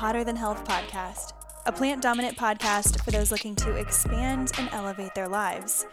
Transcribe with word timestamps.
Hotter 0.00 0.24
Than 0.24 0.36
Health 0.36 0.64
podcast, 0.64 1.34
a 1.66 1.72
plant 1.72 2.00
dominant 2.00 2.34
podcast 2.38 3.04
for 3.04 3.10
those 3.10 3.30
looking 3.30 3.54
to 3.56 3.76
expand 3.76 4.50
and 4.56 4.66
elevate 4.72 5.14
their 5.14 5.28
lives. 5.28 5.84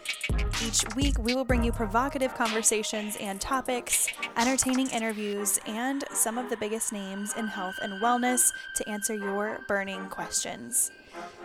Each 0.64 0.82
week, 0.96 1.18
we 1.18 1.34
will 1.34 1.44
bring 1.44 1.62
you 1.62 1.72
provocative 1.72 2.34
conversations 2.34 3.18
and 3.20 3.38
topics, 3.38 4.08
entertaining 4.38 4.88
interviews, 4.92 5.60
and 5.66 6.04
some 6.14 6.38
of 6.38 6.48
the 6.48 6.56
biggest 6.56 6.90
names 6.90 7.34
in 7.36 7.46
health 7.46 7.74
and 7.82 8.00
wellness 8.00 8.50
to 8.76 8.88
answer 8.88 9.14
your 9.14 9.60
burning 9.68 10.08
questions. 10.08 10.90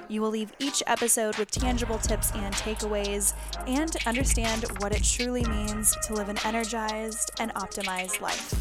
You 0.07 0.21
will 0.21 0.29
leave 0.29 0.53
each 0.57 0.81
episode 0.87 1.35
with 1.35 1.51
tangible 1.51 1.97
tips 1.97 2.31
and 2.33 2.55
takeaways 2.55 3.33
and 3.67 3.93
understand 4.05 4.63
what 4.77 4.95
it 4.95 5.03
truly 5.03 5.43
means 5.43 5.97
to 6.07 6.13
live 6.13 6.29
an 6.29 6.37
energized 6.45 7.29
and 7.41 7.53
optimized 7.55 8.21
life. 8.21 8.53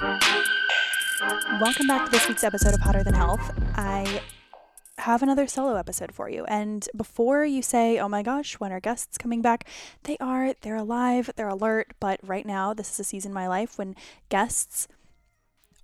Welcome 0.00 1.86
back 1.86 2.06
to 2.06 2.10
this 2.10 2.26
week's 2.26 2.42
episode 2.42 2.72
of 2.72 2.80
Hotter 2.80 3.04
Than 3.04 3.12
Health. 3.12 3.52
I 3.74 4.22
have 4.96 5.22
another 5.22 5.46
solo 5.46 5.76
episode 5.76 6.12
for 6.12 6.30
you. 6.30 6.46
And 6.46 6.88
before 6.96 7.44
you 7.44 7.60
say, 7.60 7.98
oh 7.98 8.08
my 8.08 8.22
gosh, 8.22 8.54
when 8.54 8.72
are 8.72 8.80
guests 8.80 9.18
coming 9.18 9.42
back? 9.42 9.66
They 10.04 10.16
are, 10.18 10.54
they're 10.62 10.76
alive, 10.76 11.30
they're 11.36 11.48
alert. 11.48 11.92
But 12.00 12.18
right 12.22 12.46
now, 12.46 12.72
this 12.72 12.90
is 12.92 13.00
a 13.00 13.04
season 13.04 13.32
in 13.32 13.34
my 13.34 13.46
life 13.46 13.76
when 13.76 13.94
guests 14.30 14.88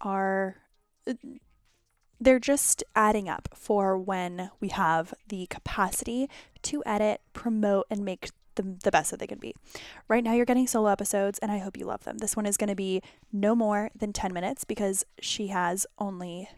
are 0.00 0.56
they're 2.18 2.38
just 2.38 2.82
adding 2.94 3.28
up 3.28 3.50
for 3.54 3.98
when 3.98 4.50
we 4.60 4.68
have 4.68 5.12
the 5.28 5.46
capacity 5.46 6.30
to 6.62 6.82
edit, 6.86 7.20
promote, 7.34 7.84
and 7.90 8.02
make 8.02 8.30
the, 8.56 8.76
the 8.82 8.90
best 8.90 9.10
that 9.10 9.20
they 9.20 9.26
can 9.26 9.38
be. 9.38 9.54
Right 10.08 10.24
now, 10.24 10.32
you're 10.32 10.44
getting 10.44 10.66
solo 10.66 10.90
episodes, 10.90 11.38
and 11.38 11.50
I 11.50 11.58
hope 11.58 11.76
you 11.76 11.86
love 11.86 12.04
them. 12.04 12.18
This 12.18 12.36
one 12.36 12.46
is 12.46 12.56
going 12.56 12.68
to 12.68 12.74
be 12.74 13.02
no 13.32 13.54
more 13.54 13.90
than 13.96 14.12
10 14.12 14.32
minutes 14.32 14.64
because 14.64 15.04
she 15.20 15.48
has 15.48 15.86
only 15.98 16.48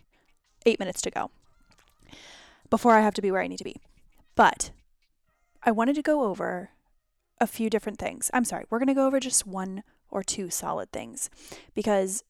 eight 0.67 0.81
minutes 0.81 1.01
to 1.03 1.11
go 1.11 1.31
before 2.71 2.95
I 2.95 3.01
have 3.01 3.15
to 3.15 3.23
be 3.23 3.31
where 3.31 3.43
I 3.43 3.47
need 3.47 3.59
to 3.59 3.65
be. 3.65 3.77
But 4.35 4.71
I 5.63 5.71
wanted 5.71 5.97
to 5.97 6.03
go 6.03 6.25
over 6.25 6.71
a 7.41 7.47
few 7.47 7.71
different 7.71 7.99
things. 7.99 8.31
I'm 8.33 8.45
sorry, 8.45 8.65
we're 8.71 8.79
going 8.79 8.89
to 8.89 8.95
go 8.95 9.07
over 9.07 9.21
just 9.21 9.47
one 9.47 9.83
or 10.11 10.23
two 10.23 10.51
solid 10.51 10.91
things 10.93 11.31
because 11.75 12.25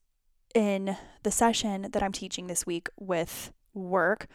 in 0.53 0.97
the 1.23 1.31
session 1.31 1.87
that 1.91 2.03
I'm 2.03 2.11
teaching 2.11 2.47
this 2.47 2.65
week 2.65 2.89
with 2.99 3.51
work, 3.73 4.27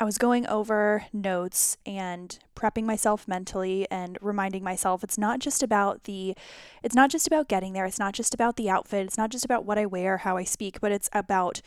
I 0.00 0.04
was 0.04 0.16
going 0.16 0.46
over 0.46 1.06
notes 1.12 1.76
and 1.84 2.38
prepping 2.54 2.84
myself 2.84 3.26
mentally 3.26 3.86
and 3.90 4.16
reminding 4.20 4.62
myself 4.62 5.02
it's 5.02 5.18
not 5.18 5.40
just 5.40 5.60
about 5.62 6.04
the 6.04 6.36
it's 6.84 6.94
not 6.94 7.10
just 7.10 7.26
about 7.26 7.48
getting 7.48 7.72
there, 7.72 7.84
it's 7.84 7.98
not 7.98 8.14
just 8.14 8.32
about 8.32 8.56
the 8.56 8.70
outfit, 8.70 9.06
it's 9.06 9.18
not 9.18 9.30
just 9.30 9.44
about 9.44 9.64
what 9.64 9.76
I 9.76 9.86
wear, 9.86 10.18
how 10.18 10.36
I 10.36 10.44
speak, 10.44 10.80
but 10.80 10.92
it's 10.92 11.10
about 11.12 11.60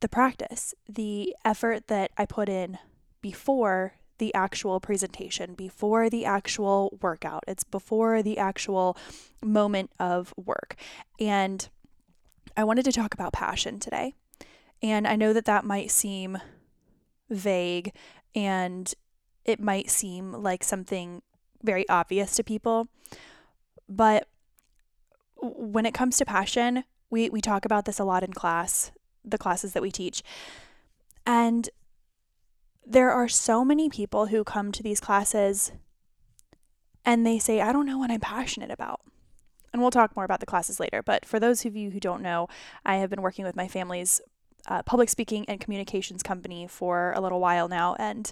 the 0.00 0.08
practice, 0.08 0.74
the 0.88 1.34
effort 1.44 1.86
that 1.86 2.10
I 2.18 2.26
put 2.26 2.48
in 2.48 2.78
before 3.22 3.94
the 4.18 4.34
actual 4.34 4.80
presentation, 4.80 5.54
before 5.54 6.10
the 6.10 6.24
actual 6.24 6.98
workout. 7.00 7.44
It's 7.46 7.64
before 7.64 8.22
the 8.22 8.38
actual 8.38 8.96
moment 9.42 9.90
of 9.98 10.34
work. 10.36 10.76
And 11.20 11.68
I 12.56 12.64
wanted 12.64 12.84
to 12.84 12.92
talk 12.92 13.14
about 13.14 13.32
passion 13.32 13.78
today. 13.78 14.14
And 14.82 15.06
I 15.06 15.16
know 15.16 15.32
that 15.32 15.46
that 15.46 15.64
might 15.64 15.90
seem 15.90 16.38
vague 17.30 17.92
and 18.34 18.92
it 19.44 19.60
might 19.60 19.90
seem 19.90 20.32
like 20.32 20.64
something 20.64 21.22
very 21.62 21.88
obvious 21.88 22.34
to 22.36 22.44
people. 22.44 22.88
But 23.88 24.28
when 25.36 25.86
it 25.86 25.94
comes 25.94 26.16
to 26.18 26.24
passion, 26.24 26.84
we, 27.10 27.28
we 27.28 27.40
talk 27.40 27.64
about 27.64 27.84
this 27.84 27.98
a 27.98 28.04
lot 28.04 28.22
in 28.22 28.32
class, 28.32 28.92
the 29.24 29.38
classes 29.38 29.72
that 29.72 29.82
we 29.82 29.90
teach. 29.90 30.22
And 31.26 31.68
there 32.86 33.10
are 33.10 33.28
so 33.28 33.64
many 33.64 33.88
people 33.88 34.26
who 34.26 34.44
come 34.44 34.72
to 34.72 34.82
these 34.82 35.00
classes 35.00 35.72
and 37.04 37.26
they 37.26 37.38
say, 37.38 37.60
I 37.60 37.72
don't 37.72 37.86
know 37.86 37.98
what 37.98 38.10
I'm 38.10 38.20
passionate 38.20 38.70
about 38.70 39.00
and 39.74 39.82
we'll 39.82 39.90
talk 39.90 40.14
more 40.14 40.24
about 40.24 40.38
the 40.38 40.46
classes 40.46 40.78
later. 40.78 41.02
But 41.02 41.26
for 41.26 41.40
those 41.40 41.66
of 41.66 41.74
you 41.74 41.90
who 41.90 41.98
don't 41.98 42.22
know, 42.22 42.48
I 42.86 42.96
have 42.96 43.10
been 43.10 43.22
working 43.22 43.44
with 43.44 43.56
my 43.56 43.66
family's 43.66 44.20
uh, 44.66 44.82
public 44.82 45.08
speaking 45.08 45.44
and 45.48 45.60
communications 45.60 46.22
company 46.22 46.66
for 46.66 47.12
a 47.14 47.20
little 47.20 47.40
while 47.40 47.68
now, 47.68 47.94
and 47.98 48.30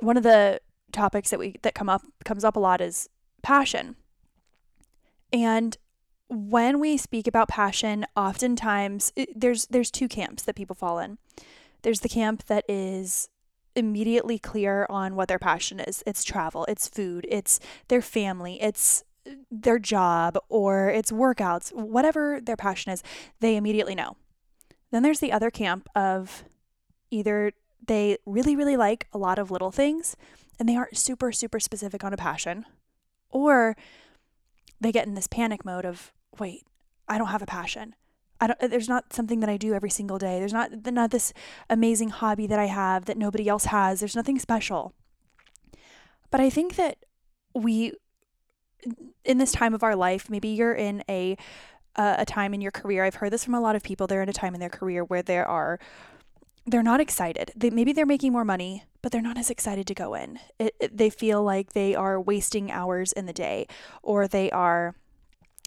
one 0.00 0.16
of 0.16 0.22
the 0.22 0.60
topics 0.92 1.30
that 1.30 1.38
we 1.38 1.56
that 1.62 1.74
come 1.74 1.88
up 1.88 2.02
comes 2.24 2.44
up 2.44 2.56
a 2.56 2.60
lot 2.60 2.80
is 2.80 3.08
passion. 3.42 3.96
And 5.32 5.76
when 6.28 6.78
we 6.78 6.96
speak 6.96 7.26
about 7.26 7.48
passion, 7.48 8.06
oftentimes 8.16 9.12
it, 9.16 9.38
there's 9.38 9.66
there's 9.66 9.90
two 9.90 10.08
camps 10.08 10.42
that 10.42 10.56
people 10.56 10.76
fall 10.76 10.98
in. 10.98 11.18
There's 11.82 12.00
the 12.00 12.08
camp 12.08 12.44
that 12.46 12.64
is 12.68 13.28
immediately 13.76 14.38
clear 14.38 14.86
on 14.90 15.14
what 15.14 15.28
their 15.28 15.38
passion 15.38 15.80
is. 15.80 16.02
It's 16.06 16.24
travel, 16.24 16.64
it's 16.66 16.88
food, 16.88 17.26
it's 17.28 17.60
their 17.88 18.02
family, 18.02 18.60
it's 18.60 19.04
their 19.50 19.78
job 19.78 20.38
or 20.48 20.88
it's 20.88 21.12
workouts, 21.12 21.72
whatever 21.72 22.40
their 22.40 22.56
passion 22.56 22.92
is, 22.92 23.02
they 23.40 23.56
immediately 23.56 23.94
know. 23.94 24.16
Then 24.90 25.02
there's 25.02 25.20
the 25.20 25.32
other 25.32 25.50
camp 25.50 25.88
of 25.94 26.44
either 27.10 27.52
they 27.86 28.18
really, 28.26 28.56
really 28.56 28.76
like 28.76 29.06
a 29.12 29.18
lot 29.18 29.38
of 29.38 29.50
little 29.50 29.70
things 29.70 30.16
and 30.58 30.68
they 30.68 30.76
aren't 30.76 30.96
super, 30.96 31.30
super 31.32 31.60
specific 31.60 32.02
on 32.02 32.12
a 32.12 32.16
passion, 32.16 32.64
or 33.30 33.76
they 34.80 34.90
get 34.90 35.06
in 35.06 35.14
this 35.14 35.28
panic 35.28 35.64
mode 35.64 35.84
of, 35.84 36.12
wait, 36.38 36.64
I 37.08 37.16
don't 37.18 37.28
have 37.28 37.42
a 37.42 37.46
passion. 37.46 37.94
I 38.40 38.48
don't, 38.48 38.58
there's 38.60 38.88
not 38.88 39.12
something 39.12 39.40
that 39.40 39.48
I 39.48 39.56
do 39.56 39.74
every 39.74 39.90
single 39.90 40.18
day. 40.18 40.38
There's 40.38 40.52
not, 40.52 40.70
not 40.92 41.10
this 41.10 41.32
amazing 41.70 42.10
hobby 42.10 42.46
that 42.46 42.58
I 42.58 42.66
have 42.66 43.04
that 43.04 43.16
nobody 43.16 43.48
else 43.48 43.66
has. 43.66 44.00
There's 44.00 44.16
nothing 44.16 44.38
special. 44.38 44.94
But 46.30 46.40
I 46.40 46.50
think 46.50 46.76
that 46.76 46.98
we 47.54 47.94
in 49.24 49.38
this 49.38 49.52
time 49.52 49.74
of 49.74 49.82
our 49.82 49.96
life, 49.96 50.30
maybe 50.30 50.48
you're 50.48 50.74
in 50.74 51.02
a 51.08 51.36
uh, 51.98 52.16
a 52.18 52.24
time 52.24 52.54
in 52.54 52.60
your 52.60 52.70
career. 52.70 53.04
I've 53.04 53.16
heard 53.16 53.32
this 53.32 53.44
from 53.44 53.54
a 53.54 53.60
lot 53.60 53.76
of 53.76 53.82
people. 53.82 54.06
They're 54.06 54.22
in 54.22 54.28
a 54.28 54.32
time 54.32 54.54
in 54.54 54.60
their 54.60 54.70
career 54.70 55.04
where 55.04 55.22
there 55.22 55.46
are 55.46 55.78
they're 56.64 56.82
not 56.82 57.00
excited. 57.00 57.50
They 57.56 57.70
maybe 57.70 57.92
they're 57.92 58.06
making 58.06 58.32
more 58.32 58.44
money, 58.44 58.84
but 59.02 59.10
they're 59.10 59.22
not 59.22 59.38
as 59.38 59.50
excited 59.50 59.86
to 59.86 59.94
go 59.94 60.14
in. 60.14 60.38
It, 60.58 60.74
it, 60.80 60.96
they 60.96 61.10
feel 61.10 61.42
like 61.42 61.72
they 61.72 61.94
are 61.94 62.20
wasting 62.20 62.70
hours 62.70 63.12
in 63.12 63.26
the 63.26 63.32
day, 63.32 63.66
or 64.02 64.28
they 64.28 64.50
are 64.50 64.94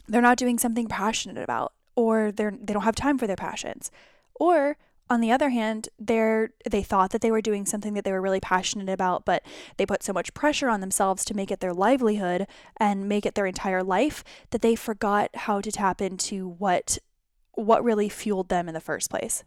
they're 0.07 0.21
not 0.21 0.37
doing 0.37 0.57
something 0.57 0.87
passionate 0.87 1.41
about, 1.43 1.73
or 1.95 2.31
they're 2.31 2.53
they 2.59 2.73
don't 2.73 2.83
have 2.83 2.95
time 2.95 3.17
for 3.17 3.27
their 3.27 3.35
passions, 3.35 3.91
or 4.35 4.77
on 5.11 5.19
the 5.19 5.31
other 5.31 5.49
hand, 5.49 5.89
they're 5.99 6.51
they 6.69 6.81
thought 6.81 7.11
that 7.11 7.19
they 7.19 7.31
were 7.31 7.41
doing 7.41 7.65
something 7.65 7.95
that 7.95 8.05
they 8.05 8.13
were 8.13 8.21
really 8.21 8.39
passionate 8.39 8.87
about, 8.87 9.25
but 9.25 9.43
they 9.75 9.85
put 9.85 10.03
so 10.03 10.13
much 10.13 10.33
pressure 10.33 10.69
on 10.69 10.79
themselves 10.79 11.25
to 11.25 11.33
make 11.33 11.51
it 11.51 11.59
their 11.59 11.73
livelihood 11.73 12.47
and 12.77 13.09
make 13.09 13.25
it 13.25 13.35
their 13.35 13.45
entire 13.45 13.83
life 13.83 14.23
that 14.51 14.61
they 14.61 14.73
forgot 14.73 15.29
how 15.35 15.59
to 15.59 15.69
tap 15.69 16.01
into 16.01 16.47
what 16.47 16.97
what 17.55 17.83
really 17.83 18.07
fueled 18.07 18.47
them 18.47 18.69
in 18.69 18.73
the 18.73 18.79
first 18.79 19.09
place. 19.09 19.43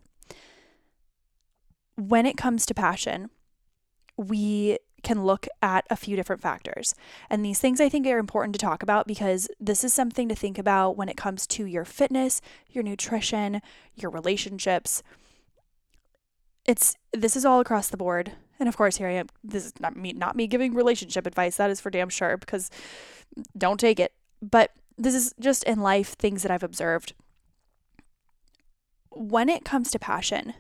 When 1.97 2.27
it 2.27 2.37
comes 2.37 2.67
to 2.67 2.75
passion, 2.75 3.31
we 4.19 4.79
can 5.03 5.25
look 5.25 5.47
at 5.63 5.87
a 5.89 5.97
few 5.97 6.15
different 6.15 6.43
factors. 6.43 6.95
And 7.31 7.43
these 7.43 7.59
things 7.59 7.81
I 7.81 7.89
think 7.89 8.07
are 8.07 8.19
important 8.19 8.55
to 8.55 8.59
talk 8.59 8.83
about 8.83 9.07
because 9.07 9.49
this 9.59 9.83
is 9.83 9.95
something 9.95 10.29
to 10.29 10.35
think 10.35 10.59
about 10.59 10.99
when 10.99 11.09
it 11.09 11.17
comes 11.17 11.47
to 11.49 11.65
your 11.65 11.87
fitness, 11.87 12.43
your 12.69 12.85
nutrition, 12.85 13.63
your 13.95 14.11
relationships 14.11 15.03
it's 16.65 16.97
this 17.13 17.37
is 17.37 17.45
all 17.45 17.61
across 17.61 17.89
the 17.89 17.97
board. 17.97 18.33
And 18.59 18.69
of 18.69 18.77
course, 18.77 18.97
here 18.97 19.09
I 19.09 19.13
am. 19.13 19.27
This 19.43 19.67
is 19.67 19.73
not 19.81 19.97
me 19.97 20.13
not 20.13 20.37
me 20.37 20.47
giving 20.47 20.75
relationship 20.75 21.27
advice. 21.27 21.57
That 21.57 21.71
is 21.71 21.81
for 21.81 21.91
damn 21.91 22.09
sure 22.09 22.37
because 22.37 22.71
don't 23.57 23.81
take 23.81 24.01
it. 24.01 24.13
But 24.41 24.73
this 24.97 25.15
is 25.15 25.35
just 25.41 25.65
in 25.65 25.81
life 25.81 26.15
things 26.15 26.43
that 26.43 26.51
I've 26.51 26.63
observed. 26.63 27.15
When 29.11 29.49
it 29.49 29.65
comes 29.65 29.91
to 29.91 29.99
passion, 29.99 30.55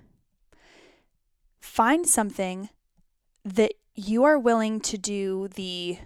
find 1.60 2.06
something 2.06 2.68
that 3.44 3.74
you 3.94 4.24
are 4.24 4.38
willing 4.38 4.80
to 4.80 4.98
do 4.98 5.48
the 5.48 5.98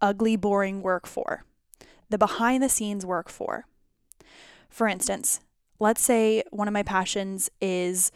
ugly, 0.00 0.36
boring 0.36 0.82
work 0.82 1.06
for, 1.06 1.44
the 2.10 2.18
behind 2.18 2.62
the 2.62 2.68
scenes 2.68 3.06
work 3.06 3.28
for. 3.28 3.66
For 4.68 4.86
instance, 4.86 5.40
let's 5.78 6.02
say 6.02 6.42
one 6.50 6.68
of 6.68 6.74
my 6.74 6.82
passions 6.82 7.50
is 7.60 8.12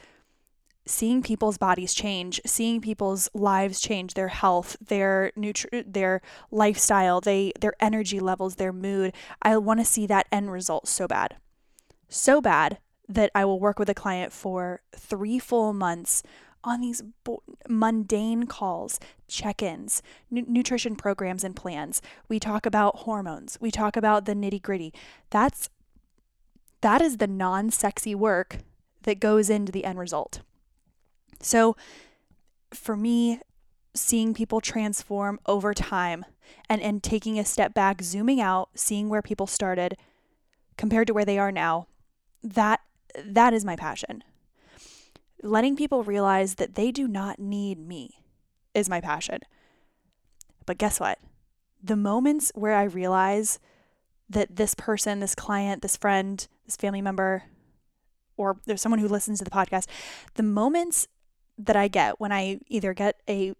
seeing 0.88 1.23
people's 1.23 1.58
bodies 1.58 1.93
change, 1.94 2.40
seeing 2.46 2.81
people's 2.81 3.29
lives 3.35 3.81
change, 3.81 4.14
their 4.14 4.29
health, 4.29 4.76
their 4.81 5.32
nutri- 5.37 5.85
their 5.87 6.23
lifestyle, 6.50 7.20
they 7.20 7.52
their 7.61 7.75
energy 7.81 8.20
levels, 8.20 8.56
their 8.56 8.73
mood. 8.73 9.12
I 9.43 9.56
want 9.58 9.81
to 9.81 9.85
see 9.85 10.06
that 10.06 10.26
end 10.32 10.50
result 10.50 10.88
so 10.88 11.06
bad. 11.06 11.37
So 12.08 12.40
bad 12.40 12.79
that 13.08 13.31
I 13.35 13.44
will 13.44 13.61
work 13.61 13.79
with 13.79 13.88
a 13.88 13.94
client 13.94 14.32
for 14.32 14.81
3 14.96 15.38
full 15.38 15.73
months 15.73 16.23
on 16.64 16.81
these 16.81 17.02
bo- 17.25 17.43
mundane 17.69 18.46
calls, 18.46 18.99
check-ins, 19.29 20.02
n- 20.35 20.44
nutrition 20.49 20.96
programs 20.96 21.44
and 21.44 21.55
plans. 21.55 22.02
We 22.29 22.40
talk 22.40 22.67
about 22.67 22.96
hormones. 23.00 23.58
We 23.61 23.70
talk 23.70 23.96
about 23.96 24.25
the 24.25 24.35
nitty-gritty. 24.35 24.93
That's 25.31 25.69
That 26.81 27.02
is 27.02 27.19
the 27.19 27.26
non 27.26 27.70
sexy 27.70 28.14
work 28.14 28.58
that 29.02 29.20
goes 29.20 29.50
into 29.50 29.73
the 29.73 29.85
end 29.85 29.99
result. 29.99 30.40
So, 31.40 31.76
for 32.73 32.96
me, 32.96 33.40
seeing 33.94 34.35
people 34.35 34.61
transform 34.61 35.40
over 35.46 35.75
time 35.75 36.25
and, 36.69 36.81
and 36.81 37.02
taking 37.02 37.38
a 37.38 37.44
step 37.44 37.75
back, 37.75 38.02
zooming 38.02 38.40
out, 38.40 38.70
seeing 38.75 39.08
where 39.08 39.23
people 39.23 39.46
started 39.46 39.96
compared 40.76 41.06
to 41.08 41.14
where 41.14 41.25
they 41.25 41.38
are 41.38 41.52
now, 41.52 41.87
that 42.43 42.81
that 43.25 43.52
is 43.52 43.64
my 43.64 43.76
passion. 43.76 44.23
Letting 45.43 45.76
people 45.76 46.02
realize 46.02 46.56
that 46.56 46.75
they 46.75 46.90
do 46.90 47.08
not 47.08 47.38
need 47.38 47.79
me 47.79 48.23
is 48.75 48.88
my 48.88 49.00
passion. 49.00 49.40
But 50.67 50.79
guess 50.79 51.00
what? 51.00 51.19
The 51.82 51.96
moments 51.96 52.52
where 52.55 52.75
I 52.75 52.85
realize 52.85 53.58
that 54.29 54.56
this 54.56 54.75
person, 54.75 55.20
this 55.20 55.35
client, 55.35 55.82
this 55.82 55.96
friend, 55.96 56.46
this 56.67 56.76
family 56.76 57.00
member, 57.00 57.44
or 58.37 58.58
there's 58.67 58.82
someone 58.82 58.99
who 58.99 59.08
listens 59.08 59.38
to 59.38 59.44
the 59.44 59.50
podcast, 59.50 59.87
the 60.35 60.43
moments 60.43 61.08
that 61.59 61.77
I 61.77 61.89
get 61.89 62.21
when 62.21 62.33
I 62.33 62.61
either 62.69 62.95
get 62.95 63.21
a 63.29 63.55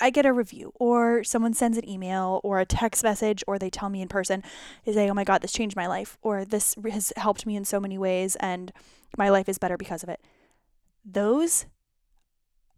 I 0.00 0.10
get 0.10 0.26
a 0.26 0.32
review 0.32 0.72
or 0.76 1.24
someone 1.24 1.54
sends 1.54 1.76
an 1.76 1.88
email 1.88 2.40
or 2.44 2.60
a 2.60 2.64
text 2.64 3.02
message 3.02 3.42
or 3.48 3.58
they 3.58 3.68
tell 3.68 3.88
me 3.88 4.00
in 4.00 4.06
person, 4.06 4.44
they 4.84 4.92
say, 4.92 5.10
Oh 5.10 5.14
my 5.14 5.24
God, 5.24 5.42
this 5.42 5.52
changed 5.52 5.74
my 5.74 5.88
life, 5.88 6.16
or 6.22 6.44
this 6.44 6.76
has 6.88 7.12
helped 7.16 7.46
me 7.46 7.56
in 7.56 7.64
so 7.64 7.80
many 7.80 7.98
ways 7.98 8.36
and 8.36 8.72
my 9.16 9.28
life 9.28 9.48
is 9.48 9.58
better 9.58 9.76
because 9.76 10.02
of 10.04 10.08
it. 10.08 10.20
Those 11.04 11.66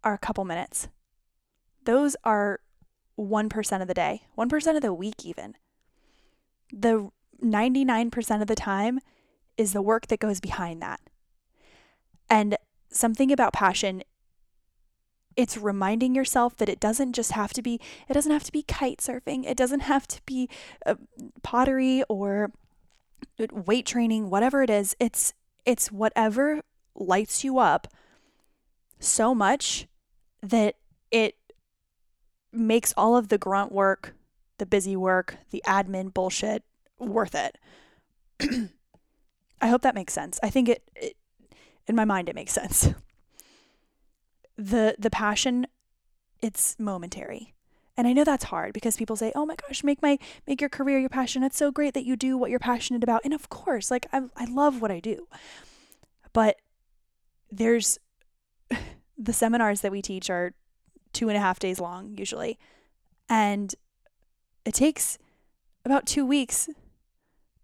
are 0.03 0.15
a 0.15 0.19
couple 0.19 0.45
minutes. 0.45 0.89
Those 1.85 2.17
are 2.25 2.61
1% 3.19 3.83
of 3.83 3.89
the 3.89 3.95
day, 3.95 4.23
1% 4.39 4.77
of 4.77 4.83
the 4.83 4.95
week, 4.95 5.25
even. 5.25 5.57
The 6.73 7.11
99% 7.43 8.41
of 8.41 8.47
the 8.47 8.55
time 8.55 9.01
is 9.57 9.73
the 9.73 9.83
work 9.83 10.07
that 10.07 10.21
goes 10.21 10.41
behind 10.41 10.81
that. 10.81 11.01
And 12.29 12.57
something 12.91 13.33
about 13.33 13.53
passion 13.53 14.03
it's 15.41 15.57
reminding 15.57 16.15
yourself 16.15 16.57
that 16.57 16.69
it 16.69 16.81
doesn't 16.81 17.13
just 17.13 17.33
have 17.33 17.53
to 17.53 17.63
be 17.63 17.81
it 18.09 18.15
doesn't 18.15 18.33
have 18.33 18.45
to 18.45 18.53
be 18.53 18.63
kite 18.63 18.99
surfing 18.99 19.45
it 19.47 19.57
doesn't 19.57 19.81
have 19.81 20.07
to 20.07 20.21
be 20.27 20.49
uh, 20.87 20.95
pottery 21.43 22.03
or 22.09 22.51
weight 23.53 23.87
training 23.87 24.31
whatever 24.31 24.63
it 24.63 24.71
is 24.71 24.95
it's 25.01 25.33
it's 25.65 25.91
whatever 25.91 26.61
lights 26.95 27.45
you 27.45 27.59
up 27.59 27.89
so 28.99 29.35
much 29.35 29.87
that 30.43 30.77
it 31.11 31.37
makes 32.53 32.93
all 32.97 33.17
of 33.17 33.29
the 33.29 33.39
grunt 33.39 33.73
work, 33.73 34.15
the 34.59 34.67
busy 34.67 34.97
work, 34.97 35.39
the 35.51 35.63
admin 35.67 36.13
bullshit 36.13 36.63
worth 36.99 37.35
it. 37.35 37.59
I 39.61 39.69
hope 39.69 39.83
that 39.83 39.95
makes 39.95 40.13
sense. 40.13 40.39
I 40.43 40.51
think 40.51 40.69
it, 40.69 40.83
it 40.95 41.17
in 41.87 41.97
my 41.97 42.05
mind 42.05 42.29
it 42.29 42.35
makes 42.35 42.53
sense. 42.53 42.91
The 44.61 44.95
the 44.99 45.11
passion 45.11 45.67
it's 46.43 46.77
momentary. 46.79 47.55
And 47.97 48.07
I 48.07 48.13
know 48.13 48.25
that's 48.25 48.45
hard 48.45 48.73
because 48.73 48.97
people 48.97 49.17
say, 49.17 49.33
"Oh 49.35 49.45
my 49.45 49.57
gosh, 49.57 49.85
make 49.85 50.01
my 50.03 50.19
make 50.47 50.61
your 50.61 50.71
career 50.71 50.99
your 50.99 51.09
passion. 51.09 51.43
It's 51.43 51.57
so 51.57 51.71
great 51.71 51.95
that 51.95 52.05
you 52.05 52.17
do 52.17 52.37
what 52.37 52.51
you're 52.51 52.59
passionate 52.59 53.03
about." 53.03 53.23
And 53.25 53.35
of 53.35 53.49
course, 53.49 53.91
like 53.91 54.07
I 54.13 54.23
I 54.37 54.45
love 54.47 54.81
what 54.81 54.91
I 54.91 55.01
do. 55.01 55.29
But 56.33 56.57
there's 57.51 57.99
the 59.19 59.33
seminars 59.33 59.81
that 59.81 59.93
we 59.93 60.03
teach 60.03 60.31
are 60.31 60.55
two 61.13 61.29
and 61.29 61.37
a 61.37 61.41
half 61.41 61.59
days 61.59 61.81
long 61.81 62.17
usually. 62.17 62.59
And 63.29 63.75
it 64.65 64.75
takes 64.75 65.19
about 65.85 66.07
two 66.07 66.25
weeks 66.25 66.69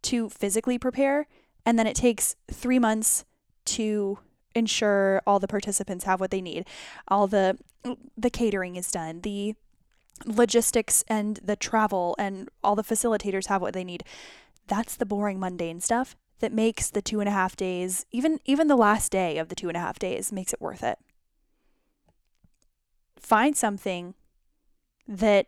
to 0.03 0.29
physically 0.29 0.79
prepare. 0.79 1.27
And 1.65 1.79
then 1.79 1.87
it 1.87 1.97
takes 1.97 2.37
three 2.51 2.79
months 2.79 3.25
to 3.67 4.19
ensure 4.57 5.23
all 5.27 5.39
the 5.39 5.49
participants 5.49 6.05
have 6.05 6.21
what 6.21 6.31
they 6.31 6.41
need. 6.41 6.67
All 7.09 7.27
the 7.27 7.59
the 8.17 8.31
catering 8.31 8.77
is 8.77 8.91
done, 8.91 9.21
the 9.21 9.55
logistics 10.25 11.05
and 11.09 11.39
the 11.45 11.57
travel 11.57 12.17
and 12.19 12.49
all 12.65 12.75
the 12.75 12.83
facilitators 12.83 13.47
have 13.47 13.63
what 13.63 13.75
they 13.75 13.85
need. 13.85 14.03
That's 14.67 14.97
the 14.97 15.07
boring 15.07 15.39
mundane 15.39 15.81
stuff 15.81 16.17
that 16.41 16.53
makes 16.53 16.91
the 16.91 17.03
two 17.03 17.21
and 17.21 17.29
a 17.29 17.33
half 17.33 17.55
days, 17.55 18.07
even 18.11 18.41
even 18.45 18.69
the 18.69 18.77
last 18.77 19.13
day 19.13 19.39
of 19.39 19.49
the 19.49 19.55
two 19.55 19.69
and 19.69 19.77
a 19.77 19.81
half 19.81 19.99
days, 19.99 20.33
makes 20.33 20.53
it 20.53 20.61
worth 20.61 20.83
it 20.83 20.99
find 23.27 23.57
something 23.57 24.15
that 25.09 25.47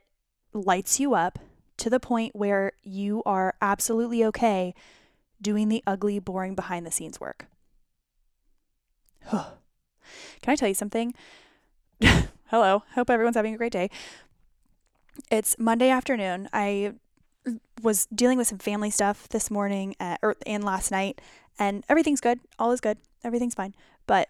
lights 0.53 0.99
you 0.99 1.15
up 1.15 1.39
to 1.77 1.89
the 1.89 2.01
point 2.01 2.35
where 2.35 2.73
you 2.83 3.23
are 3.25 3.55
absolutely 3.63 4.25
okay 4.25 4.75
doing 5.41 5.69
the 5.69 5.83
ugly, 5.87 6.19
boring 6.19 6.57
behind 6.57 6.85
the 6.85 6.91
scenes 6.91 7.21
work. 7.21 7.47
Can 10.43 10.53
I 10.53 10.57
tell 10.57 10.69
you 10.69 10.75
something? 10.75 11.15
Hello. 12.47 12.83
Hope 12.95 13.11
everyone's 13.11 13.37
having 13.37 13.55
a 13.55 13.59
great 13.59 13.73
day. 13.73 13.91
It's 15.31 15.57
Monday 15.59 15.91
afternoon. 15.91 16.49
I 16.53 16.95
was 17.83 18.07
dealing 18.07 18.39
with 18.39 18.47
some 18.47 18.59
family 18.59 18.91
stuff 18.91 19.29
this 19.29 19.51
morning 19.51 19.95
at, 20.01 20.19
or, 20.23 20.37
and 20.47 20.65
last 20.65 20.91
night, 20.91 21.21
and 21.59 21.85
everything's 21.89 22.21
good. 22.21 22.41
All 22.59 22.73
is 22.73 22.81
good. 22.81 22.99
Everything's 23.25 23.55
fine. 23.55 23.75
But 24.07 24.29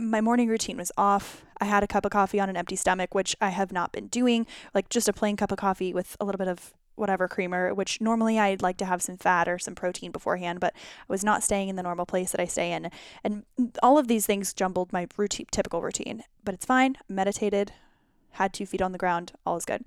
my 0.00 0.20
morning 0.20 0.48
routine 0.48 0.76
was 0.76 0.92
off. 0.98 1.44
I 1.60 1.66
had 1.66 1.82
a 1.82 1.86
cup 1.86 2.04
of 2.04 2.10
coffee 2.10 2.40
on 2.40 2.50
an 2.50 2.56
empty 2.56 2.76
stomach, 2.76 3.14
which 3.14 3.36
I 3.40 3.50
have 3.50 3.72
not 3.72 3.92
been 3.92 4.08
doing, 4.08 4.46
like 4.74 4.88
just 4.88 5.08
a 5.08 5.12
plain 5.12 5.36
cup 5.36 5.52
of 5.52 5.58
coffee 5.58 5.94
with 5.94 6.16
a 6.20 6.24
little 6.24 6.38
bit 6.38 6.48
of 6.48 6.74
whatever 6.96 7.28
creamer, 7.28 7.74
which 7.74 8.00
normally 8.00 8.38
I'd 8.38 8.62
like 8.62 8.76
to 8.78 8.84
have 8.84 9.02
some 9.02 9.16
fat 9.16 9.48
or 9.48 9.58
some 9.58 9.74
protein 9.74 10.12
beforehand, 10.12 10.60
but 10.60 10.74
I 10.74 11.12
was 11.12 11.24
not 11.24 11.42
staying 11.42 11.68
in 11.68 11.76
the 11.76 11.82
normal 11.82 12.06
place 12.06 12.30
that 12.32 12.40
I 12.40 12.46
stay 12.46 12.72
in. 12.72 12.90
And 13.22 13.44
all 13.82 13.98
of 13.98 14.08
these 14.08 14.26
things 14.26 14.54
jumbled 14.54 14.92
my 14.92 15.06
routine, 15.16 15.46
typical 15.50 15.82
routine, 15.82 16.24
but 16.44 16.54
it's 16.54 16.66
fine. 16.66 16.96
Meditated, 17.08 17.72
had 18.32 18.52
two 18.52 18.66
feet 18.66 18.82
on 18.82 18.92
the 18.92 18.98
ground, 18.98 19.32
all 19.44 19.56
is 19.56 19.64
good. 19.64 19.84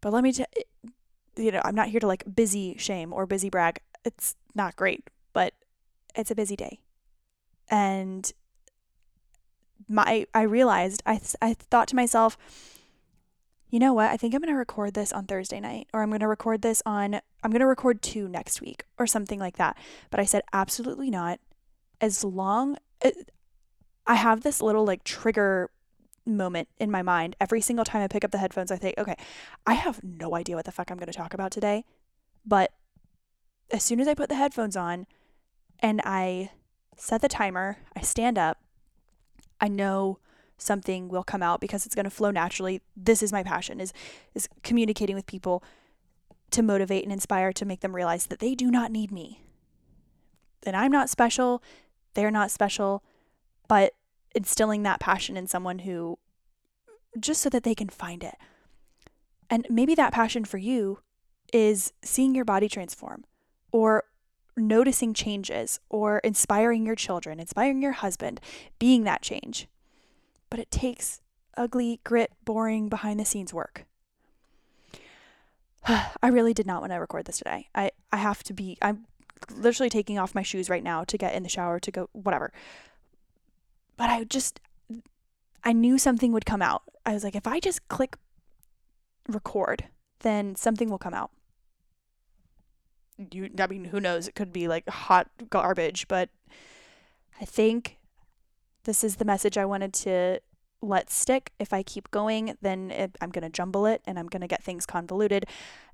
But 0.00 0.12
let 0.12 0.22
me 0.22 0.32
tell 0.32 0.46
you 1.36 1.50
know, 1.50 1.60
I'm 1.64 1.74
not 1.74 1.88
here 1.88 2.00
to 2.00 2.06
like 2.06 2.24
busy 2.34 2.76
shame 2.78 3.12
or 3.12 3.26
busy 3.26 3.48
brag. 3.48 3.80
It's 4.04 4.36
not 4.54 4.76
great, 4.76 5.08
but 5.32 5.54
it's 6.14 6.30
a 6.30 6.34
busy 6.34 6.56
day. 6.56 6.80
And 7.70 8.30
my 9.88 10.26
I 10.34 10.42
realized 10.42 11.02
I 11.06 11.20
I 11.40 11.54
thought 11.54 11.88
to 11.88 11.96
myself, 11.96 12.36
you 13.72 13.78
know 13.78 13.94
what? 13.94 14.10
I 14.10 14.18
think 14.18 14.34
I'm 14.34 14.42
going 14.42 14.52
to 14.52 14.58
record 14.58 14.92
this 14.92 15.14
on 15.14 15.24
Thursday 15.24 15.58
night 15.58 15.88
or 15.94 16.02
I'm 16.02 16.10
going 16.10 16.20
to 16.20 16.28
record 16.28 16.60
this 16.60 16.82
on 16.84 17.14
I'm 17.42 17.50
going 17.50 17.60
to 17.60 17.66
record 17.66 18.02
two 18.02 18.28
next 18.28 18.60
week 18.60 18.84
or 18.98 19.06
something 19.06 19.40
like 19.40 19.56
that. 19.56 19.78
But 20.10 20.20
I 20.20 20.26
said 20.26 20.42
absolutely 20.52 21.08
not. 21.08 21.40
As 21.98 22.22
long 22.22 22.76
uh, 23.02 23.10
I 24.06 24.16
have 24.16 24.42
this 24.42 24.60
little 24.60 24.84
like 24.84 25.04
trigger 25.04 25.70
moment 26.26 26.68
in 26.78 26.90
my 26.90 27.00
mind 27.00 27.34
every 27.40 27.62
single 27.62 27.84
time 27.86 28.02
I 28.02 28.08
pick 28.08 28.24
up 28.24 28.30
the 28.30 28.38
headphones 28.38 28.70
I 28.70 28.76
think, 28.76 28.98
okay, 28.98 29.16
I 29.66 29.72
have 29.72 30.04
no 30.04 30.36
idea 30.36 30.54
what 30.54 30.66
the 30.66 30.70
fuck 30.70 30.90
I'm 30.90 30.98
going 30.98 31.10
to 31.10 31.18
talk 31.18 31.32
about 31.32 31.50
today, 31.50 31.86
but 32.44 32.72
as 33.70 33.82
soon 33.82 34.00
as 34.00 34.06
I 34.06 34.12
put 34.14 34.28
the 34.28 34.34
headphones 34.34 34.76
on 34.76 35.06
and 35.80 36.02
I 36.04 36.50
set 36.94 37.22
the 37.22 37.28
timer, 37.28 37.78
I 37.96 38.02
stand 38.02 38.36
up, 38.36 38.58
I 39.62 39.68
know 39.68 40.18
something 40.62 41.08
will 41.08 41.22
come 41.22 41.42
out 41.42 41.60
because 41.60 41.84
it's 41.86 41.94
going 41.94 42.04
to 42.04 42.10
flow 42.10 42.30
naturally. 42.30 42.80
This 42.96 43.22
is 43.22 43.32
my 43.32 43.42
passion 43.42 43.80
is 43.80 43.92
is 44.34 44.48
communicating 44.62 45.16
with 45.16 45.26
people 45.26 45.62
to 46.50 46.62
motivate 46.62 47.04
and 47.04 47.12
inspire 47.12 47.52
to 47.52 47.64
make 47.64 47.80
them 47.80 47.96
realize 47.96 48.26
that 48.26 48.38
they 48.38 48.54
do 48.54 48.70
not 48.70 48.90
need 48.90 49.10
me. 49.10 49.40
And 50.64 50.76
I'm 50.76 50.92
not 50.92 51.10
special, 51.10 51.62
they're 52.14 52.30
not 52.30 52.50
special, 52.50 53.02
but 53.68 53.94
instilling 54.34 54.82
that 54.82 55.00
passion 55.00 55.36
in 55.36 55.46
someone 55.46 55.80
who 55.80 56.18
just 57.18 57.42
so 57.42 57.48
that 57.50 57.64
they 57.64 57.74
can 57.74 57.88
find 57.88 58.22
it. 58.22 58.36
And 59.50 59.66
maybe 59.68 59.94
that 59.94 60.12
passion 60.12 60.44
for 60.44 60.58
you 60.58 61.00
is 61.52 61.92
seeing 62.02 62.34
your 62.34 62.44
body 62.44 62.68
transform 62.68 63.24
or 63.70 64.04
noticing 64.56 65.14
changes 65.14 65.80
or 65.88 66.18
inspiring 66.18 66.86
your 66.86 66.94
children, 66.94 67.40
inspiring 67.40 67.82
your 67.82 67.92
husband, 67.92 68.40
being 68.78 69.04
that 69.04 69.22
change. 69.22 69.68
But 70.52 70.60
it 70.60 70.70
takes 70.70 71.22
ugly, 71.56 72.00
grit, 72.04 72.30
boring, 72.44 72.90
behind 72.90 73.18
the 73.18 73.24
scenes 73.24 73.54
work. 73.54 73.86
I 75.88 76.28
really 76.28 76.52
did 76.52 76.66
not 76.66 76.82
want 76.82 76.92
to 76.92 76.98
record 76.98 77.24
this 77.24 77.38
today. 77.38 77.68
I, 77.74 77.90
I 78.12 78.18
have 78.18 78.42
to 78.44 78.52
be, 78.52 78.76
I'm 78.82 79.06
literally 79.50 79.88
taking 79.88 80.18
off 80.18 80.34
my 80.34 80.42
shoes 80.42 80.68
right 80.68 80.84
now 80.84 81.04
to 81.04 81.16
get 81.16 81.34
in 81.34 81.42
the 81.42 81.48
shower 81.48 81.80
to 81.80 81.90
go, 81.90 82.10
whatever. 82.12 82.52
But 83.96 84.10
I 84.10 84.24
just, 84.24 84.60
I 85.64 85.72
knew 85.72 85.96
something 85.96 86.32
would 86.32 86.44
come 86.44 86.60
out. 86.60 86.82
I 87.06 87.14
was 87.14 87.24
like, 87.24 87.34
if 87.34 87.46
I 87.46 87.58
just 87.58 87.88
click 87.88 88.16
record, 89.26 89.84
then 90.20 90.54
something 90.54 90.90
will 90.90 90.98
come 90.98 91.14
out 91.14 91.30
you 93.30 93.50
I 93.58 93.66
mean 93.66 93.84
who 93.84 94.00
knows 94.00 94.26
it 94.26 94.34
could 94.34 94.52
be 94.52 94.68
like 94.68 94.88
hot 94.88 95.28
garbage 95.50 96.08
but 96.08 96.30
I 97.40 97.44
think 97.44 97.98
this 98.84 99.04
is 99.04 99.16
the 99.16 99.24
message 99.24 99.56
I 99.58 99.64
wanted 99.64 99.92
to 99.94 100.40
let 100.80 101.10
stick 101.10 101.52
if 101.60 101.72
I 101.72 101.82
keep 101.82 102.10
going 102.10 102.56
then 102.60 102.90
it, 102.90 103.16
I'm 103.20 103.30
going 103.30 103.44
to 103.44 103.50
jumble 103.50 103.86
it 103.86 104.02
and 104.06 104.18
I'm 104.18 104.26
going 104.26 104.40
to 104.40 104.48
get 104.48 104.62
things 104.62 104.84
convoluted 104.84 105.46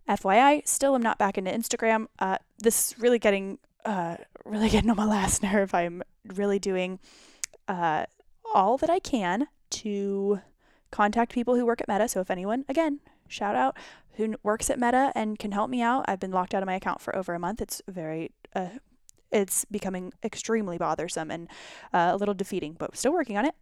FYI 0.08 0.66
still 0.66 0.94
I'm 0.94 1.02
not 1.02 1.18
back 1.18 1.36
into 1.36 1.50
Instagram 1.50 2.06
uh, 2.18 2.38
this 2.58 2.92
is 2.92 2.98
really 2.98 3.18
getting 3.18 3.58
uh, 3.84 4.16
really 4.44 4.68
getting 4.70 4.90
on 4.90 4.96
my 4.96 5.04
last 5.04 5.42
nerve. 5.42 5.74
I'm 5.74 6.02
really 6.24 6.58
doing 6.58 6.98
uh, 7.66 8.04
all 8.54 8.76
that 8.78 8.90
I 8.90 8.98
can 8.98 9.48
to 9.70 10.40
contact 10.90 11.32
people 11.32 11.56
who 11.56 11.66
work 11.66 11.80
at 11.80 11.88
Meta. 11.88 12.08
So 12.08 12.20
if 12.20 12.30
anyone, 12.30 12.64
again, 12.68 13.00
shout 13.26 13.56
out, 13.56 13.76
who 14.14 14.34
works 14.42 14.70
at 14.70 14.78
Meta 14.78 15.12
and 15.14 15.38
can 15.38 15.52
help 15.52 15.70
me 15.70 15.82
out, 15.82 16.04
I've 16.08 16.20
been 16.20 16.32
locked 16.32 16.54
out 16.54 16.62
of 16.62 16.66
my 16.66 16.74
account 16.74 17.00
for 17.00 17.14
over 17.14 17.34
a 17.34 17.38
month. 17.38 17.60
It's 17.60 17.82
very, 17.86 18.32
uh, 18.54 18.68
it's 19.30 19.64
becoming 19.66 20.12
extremely 20.22 20.78
bothersome 20.78 21.30
and 21.30 21.48
uh, 21.92 22.10
a 22.12 22.16
little 22.16 22.34
defeating, 22.34 22.74
but 22.78 22.96
still 22.96 23.12
working 23.12 23.36
on 23.36 23.44
it. 23.44 23.54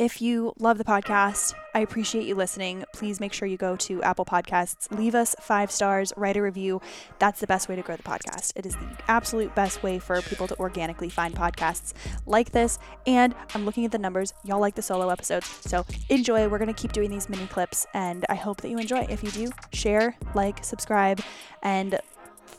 If 0.00 0.22
you 0.22 0.54
love 0.58 0.78
the 0.78 0.84
podcast, 0.84 1.52
I 1.74 1.80
appreciate 1.80 2.24
you 2.24 2.34
listening. 2.34 2.84
Please 2.94 3.20
make 3.20 3.34
sure 3.34 3.46
you 3.46 3.58
go 3.58 3.76
to 3.76 4.02
Apple 4.02 4.24
Podcasts, 4.24 4.90
leave 4.90 5.14
us 5.14 5.36
five 5.42 5.70
stars, 5.70 6.10
write 6.16 6.38
a 6.38 6.42
review. 6.42 6.80
That's 7.18 7.38
the 7.38 7.46
best 7.46 7.68
way 7.68 7.76
to 7.76 7.82
grow 7.82 7.96
the 7.96 8.02
podcast. 8.02 8.54
It 8.56 8.64
is 8.64 8.74
the 8.76 8.88
absolute 9.08 9.54
best 9.54 9.82
way 9.82 9.98
for 9.98 10.22
people 10.22 10.48
to 10.48 10.58
organically 10.58 11.10
find 11.10 11.34
podcasts 11.34 11.92
like 12.24 12.52
this. 12.52 12.78
And 13.06 13.34
I'm 13.54 13.66
looking 13.66 13.84
at 13.84 13.92
the 13.92 13.98
numbers. 13.98 14.32
Y'all 14.42 14.58
like 14.58 14.74
the 14.74 14.80
solo 14.80 15.10
episodes. 15.10 15.46
So 15.66 15.84
enjoy. 16.08 16.48
We're 16.48 16.56
going 16.56 16.72
to 16.74 16.80
keep 16.80 16.92
doing 16.92 17.10
these 17.10 17.28
mini 17.28 17.46
clips, 17.48 17.86
and 17.92 18.24
I 18.30 18.36
hope 18.36 18.62
that 18.62 18.70
you 18.70 18.78
enjoy. 18.78 19.06
If 19.10 19.22
you 19.22 19.30
do, 19.30 19.50
share, 19.74 20.16
like, 20.34 20.64
subscribe, 20.64 21.20
and 21.62 22.00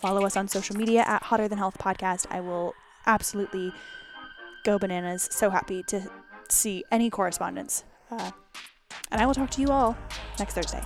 follow 0.02 0.26
us 0.26 0.36
on 0.36 0.48
social 0.48 0.76
media 0.76 1.04
at 1.08 1.24
Hotter 1.24 1.48
Than 1.48 1.60
Health 1.60 1.78
Podcast. 1.78 2.26
I 2.32 2.42
will 2.42 2.74
absolutely 3.06 3.72
go 4.64 4.80
bananas. 4.80 5.30
So 5.32 5.50
happy 5.50 5.84
to 5.84 6.10
see 6.50 6.84
any 6.92 7.10
correspondence. 7.10 7.84
Uh, 8.10 8.32
and 9.12 9.22
I 9.22 9.26
will 9.26 9.34
talk 9.34 9.52
to 9.52 9.62
you 9.62 9.70
all 9.70 9.96
next 10.40 10.54
Thursday. 10.56 10.82